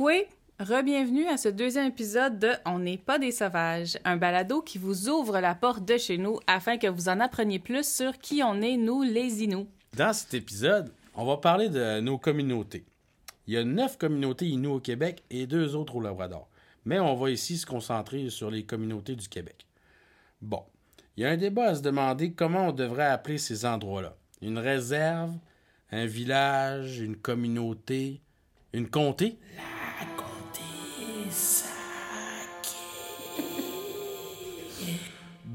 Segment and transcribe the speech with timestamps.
[0.00, 0.14] quoi?
[0.58, 5.10] Rebienvenue à ce deuxième épisode de On n'est pas des sauvages, un balado qui vous
[5.10, 8.62] ouvre la porte de chez nous afin que vous en appreniez plus sur qui on
[8.62, 9.68] est, nous, les Inuits.
[9.94, 12.86] Dans cet épisode, on va parler de nos communautés.
[13.46, 16.48] Il y a neuf communautés Inuits au Québec et deux autres au Labrador.
[16.86, 19.66] Mais on va ici se concentrer sur les communautés du Québec.
[20.40, 20.62] Bon,
[21.18, 24.16] il y a un débat à se demander comment on devrait appeler ces endroits-là.
[24.40, 25.36] Une réserve,
[25.92, 28.22] un village, une communauté,
[28.72, 29.36] une comté?
[29.56, 29.69] La comté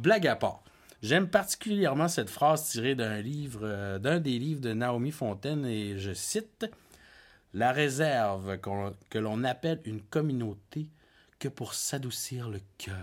[0.06, 0.62] Blague à part.
[1.02, 5.98] J'aime particulièrement cette phrase tirée d'un livre, euh, d'un des livres de Naomi Fontaine, et
[5.98, 6.68] je cite
[7.56, 8.60] La réserve
[9.10, 10.92] que l'on appelle une communauté
[11.40, 12.94] que pour s'adoucir le cœur.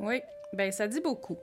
[0.00, 0.20] Oui,
[0.52, 1.38] ben ça dit beaucoup.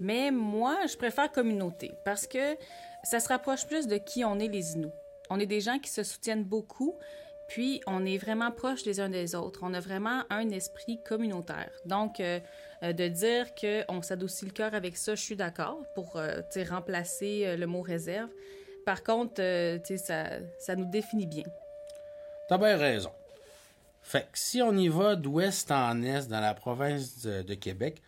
[0.00, 2.56] Mais moi, je préfère communauté parce que
[3.04, 4.88] ça se rapproche plus de qui on est les Inuits.
[5.28, 6.94] On est des gens qui se soutiennent beaucoup,
[7.48, 9.60] puis on est vraiment proches les uns des autres.
[9.62, 11.70] On a vraiment un esprit communautaire.
[11.86, 12.38] Donc, euh,
[12.82, 17.56] euh, de dire qu'on s'adoucit le cœur avec ça, je suis d'accord pour euh, remplacer
[17.56, 18.28] le mot réserve.
[18.84, 19.36] Par contre,
[19.96, 20.24] ça,
[20.58, 21.44] ça nous définit bien.
[22.48, 23.10] T'as bien raison.
[24.02, 28.02] Fait que si on y va d'ouest en est dans la province de, Québec,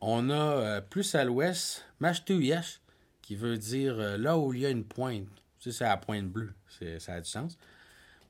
[0.00, 2.80] on a plus à l'ouest Mashtouyash,
[3.22, 5.28] qui veut dire là où il y a une pointe.
[5.60, 6.52] Tu sais, c'est la pointe bleue.
[6.98, 7.56] Ça a du sens.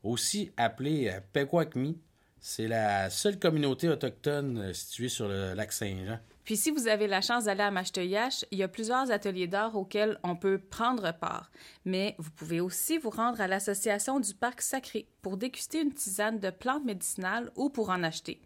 [0.05, 1.99] Aussi appelé euh, Pequakmi,
[2.39, 6.19] c'est la seule communauté autochtone euh, située sur le lac Saint-Jean.
[6.45, 9.75] Puis si vous avez la chance d'aller à Machteuillache, il y a plusieurs ateliers d'art
[9.77, 11.51] auxquels on peut prendre part.
[11.87, 16.39] Mais vous pouvez aussi vous rendre à l'association du Parc Sacré pour déguster une tisane
[16.39, 18.43] de plantes médicinales ou pour en acheter.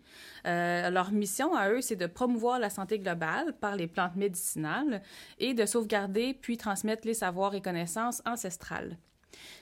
[0.47, 5.03] Euh, leur mission à eux, c'est de promouvoir la santé globale par les plantes médicinales
[5.41, 8.97] et de sauvegarder puis transmettre les savoirs et connaissances ancestrales.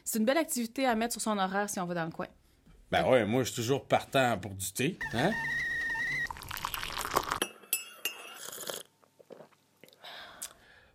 [0.04, 2.28] C'est une belle activité à mettre sur son horaire si on va dans le coin.
[2.90, 4.98] Ben ouais, moi je suis toujours partant pour du thé.
[5.12, 5.30] Hein?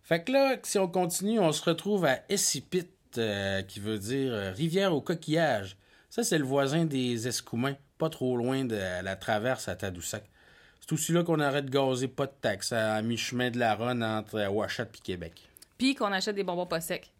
[0.02, 2.86] Fait que là, si on continue, on se retrouve à Essipit,
[3.18, 5.76] euh, qui veut dire euh, rivière au coquillage.
[6.10, 10.24] Ça, c'est le voisin des Escoumins, pas trop loin de la traverse à Tadoussac.
[10.80, 14.02] C'est aussi là qu'on arrête de gazer pas de taxes à mi-chemin de la Ronde
[14.02, 15.48] entre Ouachat et Québec.
[15.78, 17.10] Puis qu'on achète des bonbons pas secs.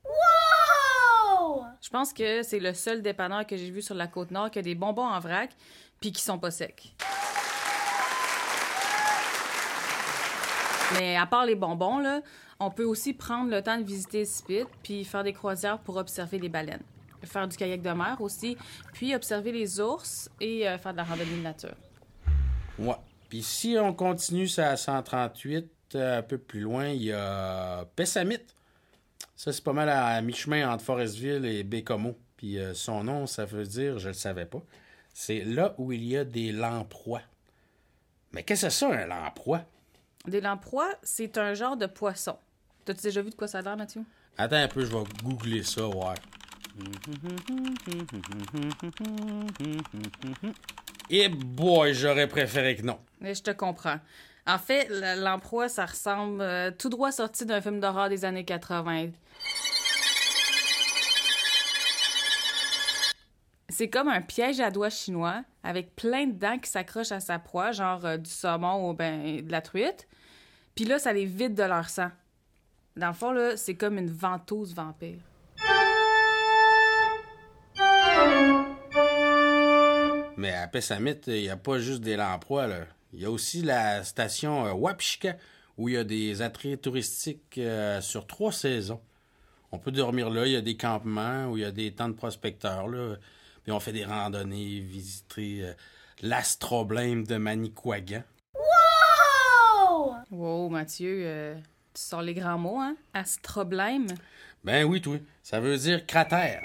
[1.92, 4.58] Je pense que c'est le seul dépanneur que j'ai vu sur la côte nord qui
[4.58, 5.50] a des bonbons en vrac
[6.00, 6.90] puis qui sont pas secs.
[10.94, 12.22] Mais à part les bonbons, là,
[12.58, 16.38] on peut aussi prendre le temps de visiter Spit puis faire des croisières pour observer
[16.38, 16.80] les baleines.
[17.24, 18.56] Faire du kayak de mer aussi,
[18.94, 21.76] puis observer les ours et euh, faire de la randonnée de nature.
[22.78, 22.96] Ouais.
[23.28, 25.66] Puis si on continue ça à 138,
[25.96, 28.38] euh, un peu plus loin, il y a Pessamit.
[29.42, 32.16] Ça, c'est pas mal à mi-chemin entre Forestville et Bécomo.
[32.36, 34.62] Puis euh, son nom, ça veut dire, je le savais pas,
[35.12, 37.22] c'est là où il y a des lamproies.
[38.30, 39.64] Mais qu'est-ce que c'est ça, un lamproie?
[40.28, 42.38] Des lamproies, c'est un genre de poisson.
[42.84, 44.02] T'as-tu déjà vu de quoi ça a l'air, Mathieu?
[44.38, 46.14] Attends un peu, je vais googler ça, ouais.
[51.10, 53.00] Et boy, j'aurais préféré que non.
[53.20, 53.98] Mais je te comprends.
[54.46, 54.88] En fait,
[55.18, 59.10] l'emploi, ça ressemble euh, tout droit sorti d'un film d'horreur des années 80.
[63.68, 67.38] C'est comme un piège à doigts chinois avec plein de dents qui s'accrochent à sa
[67.38, 70.08] proie, genre euh, du saumon ou ben, de la truite.
[70.74, 72.10] Puis là, ça les vide de leur sang.
[72.96, 75.20] Dans le fond, là, c'est comme une ventouse vampire.
[80.36, 82.66] Mais à Pessamit, il n'y a pas juste des lamproies.
[82.66, 82.86] là.
[83.12, 85.36] Il y a aussi la station euh, Wapishka,
[85.78, 89.00] où il y a des attraits touristiques euh, sur trois saisons.
[89.70, 92.08] On peut dormir là, il y a des campements, où il y a des temps
[92.08, 92.88] de prospecteurs.
[92.88, 93.16] Là.
[93.62, 95.72] Puis on fait des randonnées, visiter euh,
[96.20, 98.22] l'astroblème de Manicouagan.
[98.54, 100.14] Oh!
[100.30, 101.54] Wow, Mathieu, euh,
[101.94, 102.96] tu sors les grands mots, hein?
[103.14, 104.08] Astroblème.
[104.64, 106.62] Ben oui, toi, ça veut dire cratère.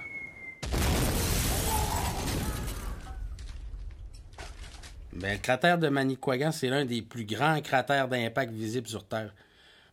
[5.18, 9.34] Ben, le cratère de Manicouagan, c'est l'un des plus grands cratères d'impact visibles sur Terre.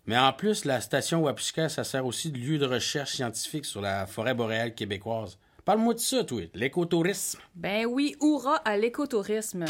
[0.05, 3.81] Mais en plus, la station Wapishka, ça sert aussi de lieu de recherche scientifique sur
[3.81, 5.38] la forêt boréale québécoise.
[5.65, 7.41] Parle-moi de ça, toi, l'écotourisme.
[7.55, 9.65] Ben oui, hurrah à l'écotourisme.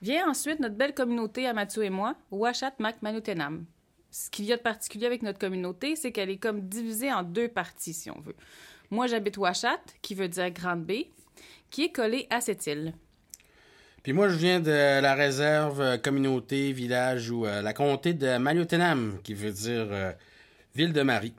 [0.00, 3.64] Vient ensuite notre belle communauté à Mathieu et moi, Ouachat Manutenam.
[4.12, 7.24] Ce qu'il y a de particulier avec notre communauté, c'est qu'elle est comme divisée en
[7.24, 8.36] deux parties, si on veut.
[8.90, 11.10] Moi, j'habite Ouachat, qui veut dire Grande Baie,
[11.70, 12.92] qui est collée à cette île.
[14.02, 18.38] Puis moi, je viens de la réserve euh, communauté, village ou euh, la comté de
[18.38, 20.12] Maliotenam, qui veut dire euh,
[20.74, 21.34] ville de Marie.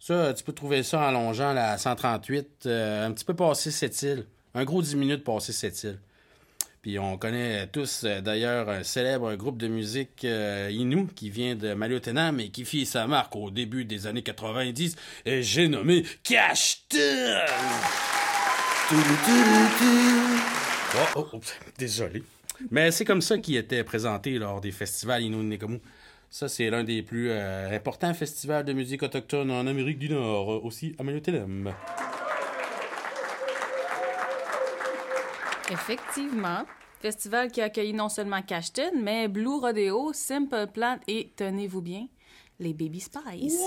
[0.00, 4.00] Ça, tu peux trouver ça en longeant la 138, euh, un petit peu passé cette
[4.02, 4.24] île.
[4.54, 5.98] Un gros 10 minutes passé cette île.
[6.86, 11.56] Puis on connaît tous euh, d'ailleurs un célèbre groupe de musique euh, Inou qui vient
[11.56, 14.94] de Maliotenam et qui fit sa marque au début des années 90
[15.24, 17.40] et j'ai nommé Cashton.
[20.94, 21.40] Oh, oh, oh,
[21.76, 22.22] désolé.
[22.70, 25.80] Mais c'est comme ça qu'il était présenté lors des festivals Inou Nekomu.
[26.30, 30.64] Ça, c'est l'un des plus euh, importants festivals de musique autochtone en Amérique du Nord,
[30.64, 31.74] aussi à Maliotenam.
[35.70, 36.64] Effectivement.
[37.00, 42.06] Festival qui a accueilli non seulement Cashton, mais Blue Rodeo, Simple Plan et, tenez-vous bien,
[42.58, 43.66] les Baby Spice.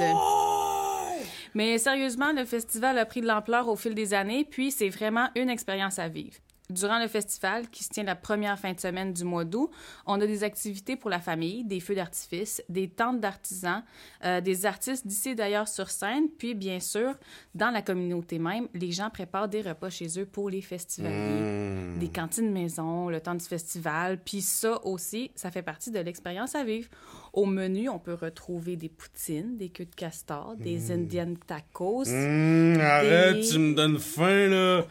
[1.54, 5.30] Mais sérieusement, le festival a pris de l'ampleur au fil des années, puis c'est vraiment
[5.36, 6.38] une expérience à vivre.
[6.72, 9.72] Durant le festival, qui se tient la première fin de semaine du mois d'août,
[10.06, 13.84] on a des activités pour la famille, des feux d'artifice, des tentes d'artisans,
[14.24, 17.16] euh, des artistes d'ici et d'ailleurs sur scène, puis bien sûr,
[17.56, 22.08] dans la communauté même, les gens préparent des repas chez eux pour les festivaliers, des
[22.10, 26.64] cantines maison, le temps du festival, puis ça aussi, ça fait partie de l'expérience à
[26.64, 26.88] vivre.
[27.34, 32.08] Au menu, on peut retrouver des poutines, des queues de castor, des Indian tacos.
[32.08, 34.86] Hum, arrête, Des- tu me donnes faim, là.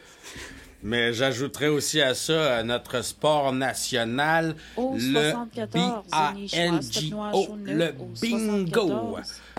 [0.83, 9.17] Mais j'ajouterais aussi à ça euh, notre sport national, le 74, B-A-N-G-O, le bingo.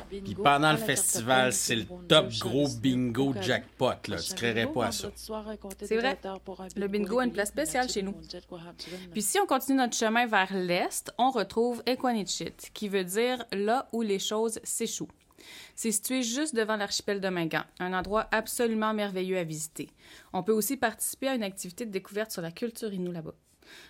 [0.09, 4.17] Puis pendant le festival, c'est le top gros bingo jackpot, là.
[4.17, 5.09] Tu créerais pas à ça.
[5.83, 6.17] C'est vrai.
[6.75, 8.15] Le bingo a une place spéciale chez nous.
[9.11, 13.87] Puis si on continue notre chemin vers l'est, on retrouve Equanichit, qui veut dire là
[13.91, 15.09] où les choses s'échouent.
[15.75, 19.89] C'est situé juste devant l'archipel de Mingan, un endroit absolument merveilleux à visiter.
[20.33, 23.35] On peut aussi participer à une activité de découverte sur la culture Innu là-bas.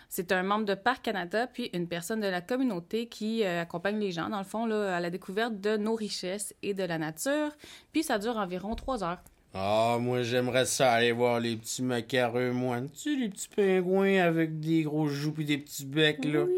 [0.09, 3.99] C'est un membre de Parc Canada, puis une personne de la communauté qui euh, accompagne
[3.99, 6.97] les gens, dans le fond, là, à la découverte de nos richesses et de la
[6.97, 7.51] nature.
[7.93, 9.21] Puis ça dure environ trois heures.
[9.53, 12.89] Ah, moi, j'aimerais ça aller voir les petits macareux moines.
[12.91, 16.43] Tu sais, les petits pingouins avec des gros joues pis des petits becs, là?
[16.43, 16.53] Oui,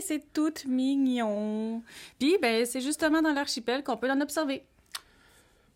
[0.00, 1.82] c'est tout mignon.
[2.18, 4.64] Puis, ben, c'est justement dans l'archipel qu'on peut en observer.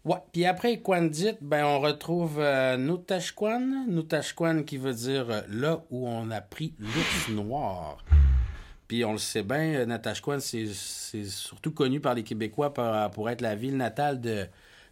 [0.05, 5.83] Ouais, puis après Kwandit, ben on retrouve euh, Nutashkwan, Nutashkwan qui veut dire euh, là
[5.91, 8.05] où on a pris l'ours noir.
[8.89, 10.67] Puis on le sait bien, euh, Natashquan, c'est
[11.27, 14.47] surtout connu par les Québécois pour, être la ville natale de,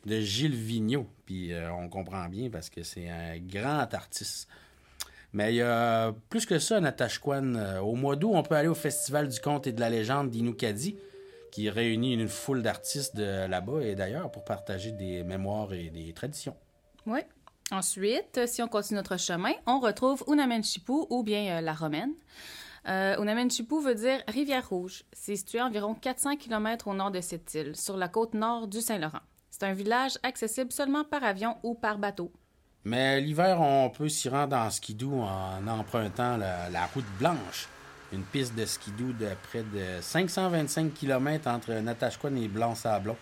[0.06, 1.06] de Gilles Vigneault.
[1.26, 4.48] Puis euh, on comprend bien parce que c'est un grand artiste.
[5.32, 7.54] Mais il y a plus que ça, Natashquan.
[7.54, 10.30] Euh, Au mois d'août, on peut aller au Festival du conte et de la légende
[10.30, 10.96] d'Inoukadi,
[11.50, 16.12] qui réunit une foule d'artistes de là-bas et d'ailleurs pour partager des mémoires et des
[16.12, 16.56] traditions.
[17.06, 17.20] Oui.
[17.70, 22.12] Ensuite, si on continue notre chemin, on retrouve Unamenchipu ou bien euh, la Romaine.
[22.88, 25.04] Euh, Unamenchipu veut dire rivière rouge.
[25.12, 28.66] C'est situé à environ 400 km au nord de cette île, sur la côte nord
[28.66, 29.20] du Saint-Laurent.
[29.50, 32.32] C'est un village accessible seulement par avion ou par bateau.
[32.84, 37.68] Mais l'hiver, on peut s'y rendre en skidoo en empruntant la, route blanche,
[38.12, 43.16] une piste de skidoo de près de 525 km entre Natashquan et Blanc-Sablon.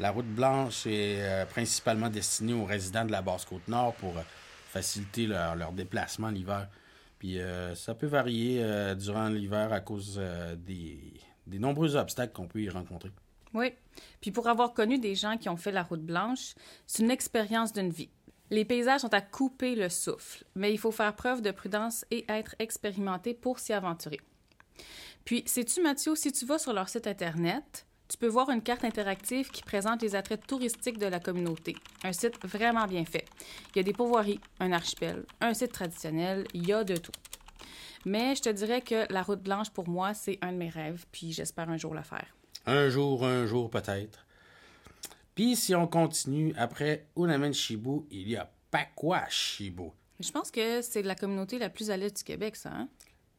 [0.00, 4.22] La route blanche est euh, principalement destinée aux résidents de la Basse-Côte-Nord pour euh,
[4.68, 6.68] faciliter leur, déplacement l'hiver.
[7.18, 8.62] Puis euh, ça peut varier
[8.96, 10.20] durant l'hiver à cause
[10.58, 11.00] des,
[11.48, 13.10] des nombreux obstacles qu'on peut y rencontrer.
[13.54, 13.72] Oui.
[14.20, 16.54] Puis pour avoir connu des gens qui ont fait la route blanche,
[16.86, 18.10] c'est une expérience d'une vie.
[18.50, 22.24] Les paysages sont à couper le souffle, mais il faut faire preuve de prudence et
[22.28, 24.20] être expérimenté pour s'y aventurer.
[25.24, 28.84] Puis, sais-tu, Mathieu, si tu vas sur leur site Internet, tu peux voir une carte
[28.84, 31.76] interactive qui présente les attraits touristiques de la communauté.
[32.02, 33.26] Un site vraiment bien fait.
[33.74, 37.12] Il y a des pourvoiries, un archipel, un site traditionnel, il y a de tout.
[38.06, 41.04] Mais je te dirais que la route blanche, pour moi, c'est un de mes rêves,
[41.12, 42.34] puis j'espère un jour la faire.
[42.64, 44.24] Un jour, un jour peut-être.
[45.38, 49.92] Puis si on continue, après Unamen Shibu, il y a Pakwa Shibu.
[50.18, 52.88] Je pense que c'est la communauté la plus à l'est du Québec, ça, hein?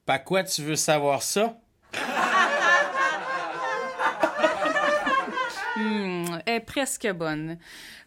[0.05, 1.59] Pakwa, tu veux savoir ça?
[5.75, 7.57] Hmm, elle est presque bonne.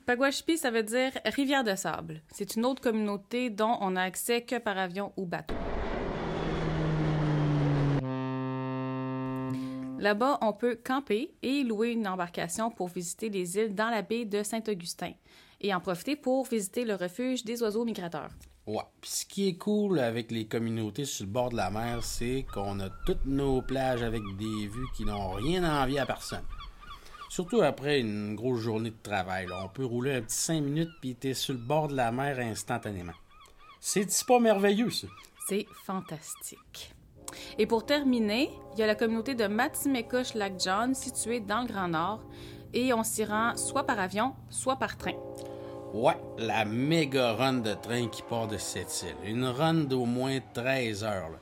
[0.06, 2.22] Paguashpi, ça veut dire rivière de sable.
[2.32, 5.54] C'est une autre communauté dont on n'a accès que par avion ou bateau.
[10.02, 14.24] Là-bas, on peut camper et louer une embarcation pour visiter les îles dans la baie
[14.24, 15.12] de Saint-Augustin
[15.60, 18.30] et en profiter pour visiter le refuge des oiseaux migrateurs.
[18.66, 18.82] Ouais.
[19.00, 22.44] Puis ce qui est cool avec les communautés sur le bord de la mer, c'est
[22.52, 26.44] qu'on a toutes nos plages avec des vues qui n'ont rien à envier à personne.
[27.28, 29.46] Surtout après une grosse journée de travail.
[29.46, 29.60] là.
[29.64, 32.40] On peut rouler un petit 5 minutes puis t'es sur le bord de la mer
[32.40, 33.14] instantanément.
[33.78, 35.06] C'est c'est pas merveilleux, ça?
[35.46, 36.92] C'est fantastique.
[37.58, 41.66] Et pour terminer, il y a la communauté de Matimekouche Lac John située dans le
[41.66, 42.20] Grand Nord.
[42.74, 45.12] et on s'y rend soit par avion, soit par train.
[45.92, 49.30] Ouais, la méga run de train qui part de cette île.
[49.30, 51.38] Une run d'au moins 13 heures.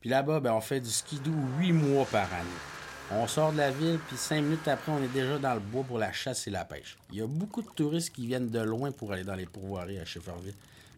[0.00, 2.48] Puis là-bas, ben, on fait du skidoo 8 mois par année.
[3.12, 5.84] On sort de la ville, puis cinq minutes après, on est déjà dans le bois
[5.84, 6.96] pour la chasse et la pêche.
[7.12, 9.98] Il y a beaucoup de touristes qui viennent de loin pour aller dans les pourvoiries
[9.98, 10.54] à Schefferville.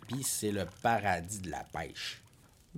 [0.06, 2.22] Puis c'est le paradis de la pêche.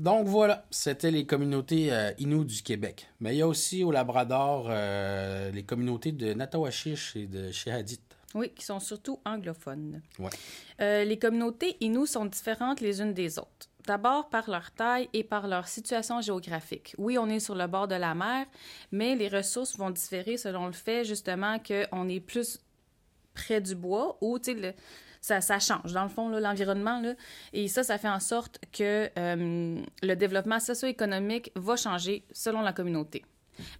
[0.00, 3.06] Donc voilà, c'était les communautés euh, Inuits du Québec.
[3.20, 8.00] Mais il y a aussi au Labrador euh, les communautés de Natawashish et de Shehadit.
[8.34, 10.00] Oui, qui sont surtout anglophones.
[10.18, 10.30] Ouais.
[10.80, 13.68] Euh, les communautés Inuits sont différentes les unes des autres.
[13.86, 16.94] D'abord par leur taille et par leur situation géographique.
[16.96, 18.46] Oui, on est sur le bord de la mer,
[18.92, 22.58] mais les ressources vont différer selon le fait justement qu'on est plus
[23.34, 24.74] près du bois ou, tu sais,
[25.20, 27.02] ça, change, dans le fond, l'environnement.
[27.52, 32.72] Et ça, ça fait en sorte que euh, le développement socio-économique va changer selon la
[32.72, 33.24] communauté.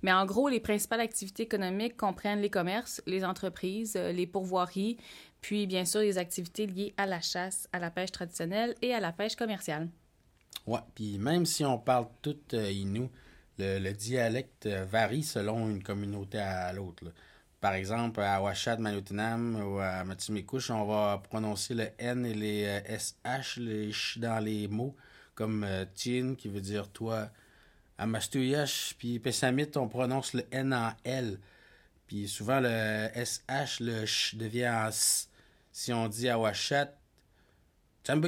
[0.03, 4.99] Mais en gros, les principales activités économiques comprennent les commerces, les entreprises, euh, les pourvoiries,
[5.41, 9.01] puis bien sûr les activités liées à la chasse, à la pêche traditionnelle et à
[9.01, 9.89] la pêche commerciale.
[10.67, 12.71] Ouais, puis même si on parle tout euh,
[13.59, 17.05] le dialecte euh, varie selon une communauté à l'autre.
[17.61, 22.65] Par exemple, à Ouachat, Manutinam ou à Matimikouche, on va prononcer le N et les
[22.65, 24.97] euh, SH les ch dans les mots,
[25.35, 27.31] comme euh, Tien, qui veut dire toi.
[27.99, 31.39] À Mastuyash, puis Pessamit, on prononce le N en L.
[32.07, 35.29] Puis souvent, le SH, le ch devient en S.
[35.71, 36.95] Si on dit à Ouachat,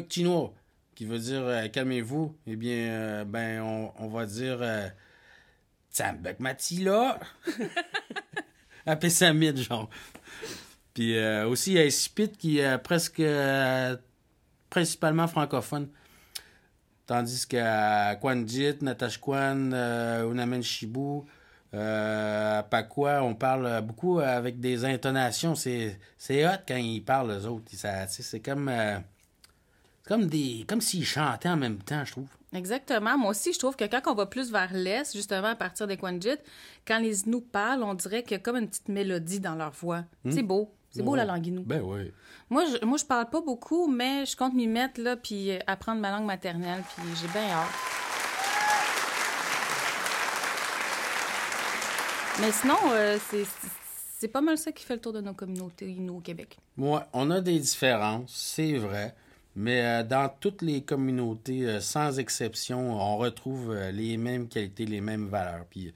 [0.09, 0.53] Chinois,
[0.95, 4.89] qui veut dire euh, calmez-vous, eh bien, euh, ben, on, va dire euh,
[5.93, 6.37] Tambuk
[8.87, 9.89] À Pessamit, genre.
[10.95, 13.97] Puis euh, aussi, il y a Spit qui est presque euh,
[14.69, 15.89] principalement francophone.
[17.07, 21.23] Tandis qu'à Kwanjit, Natashquan, euh, Unamen Shibu,
[21.75, 25.55] euh, à Pakwa, on parle beaucoup avec des intonations.
[25.55, 25.99] C'est,
[26.31, 27.71] hot quand ils parlent, eux autres.
[27.75, 28.99] Ça, c'est comme, euh,
[30.05, 32.29] comme, des, comme s'ils chantaient en même temps, je trouve.
[32.55, 33.17] Exactement.
[33.17, 35.97] Moi aussi, je trouve que quand on va plus vers l'est, justement à partir des
[35.97, 36.37] Kwanjit,
[36.87, 39.71] quand les Inuits parlent, on dirait qu'il y a comme une petite mélodie dans leur
[39.73, 40.05] voix.
[40.31, 40.71] C'est beau.
[40.91, 41.19] C'est beau Ouais.
[41.19, 41.63] la langue Inou.
[41.63, 42.13] Ben oui.
[42.51, 45.59] Moi, je, moi, je parle pas beaucoup, mais je compte m'y mettre, là, puis euh,
[45.67, 47.71] apprendre ma langue maternelle, puis j'ai bien hâte.
[52.41, 56.11] Mais sinon, euh, c'est- pas mal ça qui fait le tour de nos communautés Inuits
[56.17, 56.57] au Québec.
[56.77, 59.15] Moi, on a des différences, c'est vrai,
[59.55, 64.87] mais euh, dans toutes les communautés, euh, sans exception, on retrouve euh, les mêmes qualités,
[64.87, 65.65] les mêmes valeurs.
[65.69, 65.93] Puis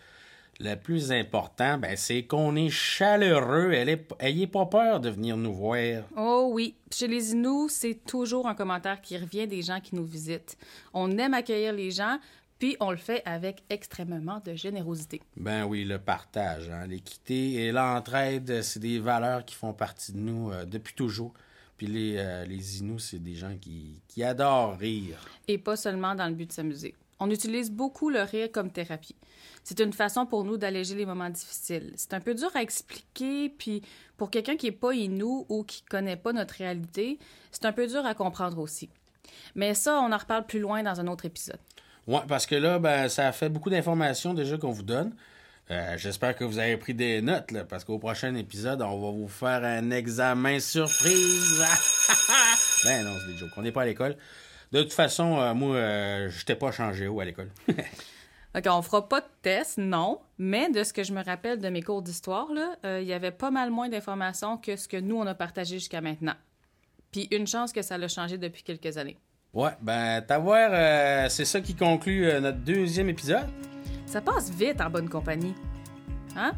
[0.61, 3.73] le plus important, ben, c'est qu'on est chaleureux.
[4.21, 6.03] Ayez pas peur de venir nous voir.
[6.17, 10.05] Oh oui, chez les Inuits, c'est toujours un commentaire qui revient des gens qui nous
[10.05, 10.57] visitent.
[10.95, 12.19] On aime accueillir les gens,
[12.59, 15.21] puis on le fait avec extrêmement de générosité.
[15.37, 20.19] Ben oui, le partage, hein, l'équité et l'entraide, c'est des valeurs qui font partie de
[20.19, 21.35] nous euh, depuis toujours.
[21.77, 25.19] Puis les, euh, les Inuits, c'est des gens qui, qui adorent rire.
[25.49, 26.95] et pas seulement dans le but de s'amuser.
[27.19, 29.17] On utilise beaucoup le rire comme thérapie.
[29.65, 31.93] C'est une façon pour nous d'alléger les moments difficiles.
[31.97, 33.83] C'est un peu dur à expliquer, puis
[34.17, 37.19] pour quelqu'un qui n'est pas inou ou qui connaît pas notre réalité,
[37.51, 38.91] c'est un peu dur à comprendre aussi.
[39.55, 41.59] Mais ça, on en reparle plus loin dans un autre épisode.
[42.07, 45.15] Ouais, parce que là, ben, ça fait beaucoup d'informations déjà qu'on vous donne.
[45.71, 49.11] Euh, J'espère que vous avez pris des notes, là, parce qu'au prochain épisode, on va
[49.11, 51.59] vous faire un examen surprise.
[52.85, 53.51] ben non, c'est des jokes.
[53.57, 54.17] On n'est pas à l'école.
[54.73, 57.51] De toute façon, euh, moi, euh, je n'étais pas changé haut à l'école.
[57.69, 61.69] OK, on fera pas de test, non, mais de ce que je me rappelle de
[61.69, 62.49] mes cours d'histoire,
[62.85, 66.01] il y avait pas mal moins d'informations que ce que nous, on a partagé jusqu'à
[66.01, 66.33] maintenant.
[67.13, 69.19] Puis une chance que ça l'a changé depuis quelques années.
[69.53, 73.47] ouais, ben, t'avoir, euh, c'est ça qui conclut notre deuxième épisode.
[74.07, 75.55] Ça passe vite en bonne compagnie.
[76.37, 76.53] Hein?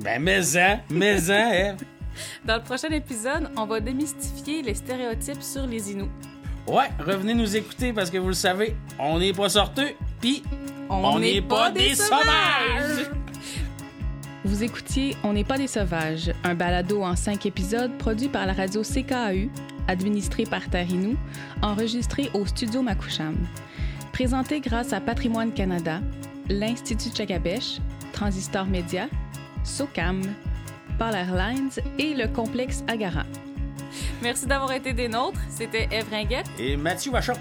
[0.00, 1.76] Ben, mais-en, mais-en, Ève.
[2.44, 6.10] Dans le prochain épisode, on va démystifier les stéréotypes sur les Inuits.
[6.66, 9.90] Ouais, revenez nous écouter parce que vous le savez, on n'est pas sorteux,
[10.20, 10.42] puis
[10.90, 13.10] On n'est pas des sauvages!
[14.44, 18.52] Vous écoutiez On n'est pas des sauvages, un balado en cinq épisodes produit par la
[18.52, 19.50] radio CKAU,
[19.88, 21.16] administré par Terre Inou,
[21.62, 23.36] enregistré au studio Makoucham.
[24.12, 26.00] Présenté grâce à Patrimoine Canada,
[26.48, 27.78] l'Institut Chagabesh,
[28.12, 29.08] Transistor Média,
[29.64, 30.22] SOCAM,
[30.98, 33.24] Paul Airlines et le complexe Agara.
[34.22, 35.40] Merci d'avoir été des nôtres.
[35.48, 36.50] C'était Eve Ringuette.
[36.58, 37.34] Et Mathieu Vachon.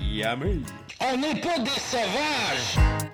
[0.00, 0.60] Yamé.
[1.00, 3.07] On n'est pas des sauvages!